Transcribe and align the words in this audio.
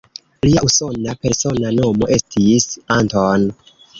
Lia 0.45 0.61
usona 0.67 1.13
persona 1.25 1.73
nomo 1.77 2.09
estis 2.17 2.67
"Anton". 2.99 3.49